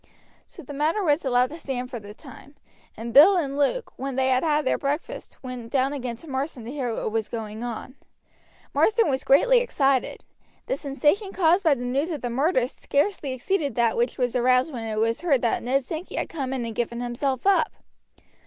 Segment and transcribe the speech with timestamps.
[0.47, 2.55] So the matter was allowed to stand for the time;
[2.97, 6.65] and Bill and Luke, when they had had their breakfast, went down again to Marsden
[6.65, 7.93] to hear what was going on.
[8.73, 10.23] Marsden was greatly excited.
[10.65, 14.73] The sensation caused by the news of the murder scarcely exceeded that which was aroused
[14.73, 17.71] when it was heard that Ned Sankey had come in and given himself up.